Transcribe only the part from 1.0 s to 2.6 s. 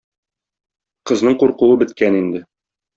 Кызның куркуы беткән инде.